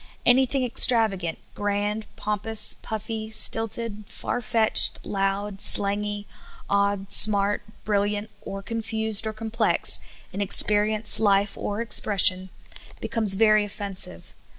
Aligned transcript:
Anything 0.25 0.63
extrava 0.67 1.15
gant, 1.15 1.37
grand, 1.53 2.07
pompous, 2.15 2.73
puffy, 2.81 3.29
stilted, 3.29 4.05
far 4.07 4.41
fetched, 4.41 5.05
loud, 5.05 5.57
slang}^, 5.59 6.25
odd, 6.67 7.11
smart, 7.11 7.61
brilliant, 7.83 8.31
or 8.41 8.63
confused 8.63 9.27
or 9.27 9.33
complex, 9.33 9.99
in 10.33 10.41
experience, 10.41 11.19
life, 11.19 11.55
or 11.55 11.81
expression, 11.81 12.49
becomes 12.99 13.35
very 13.35 13.63
offen 13.63 13.95
sive. 13.95 14.33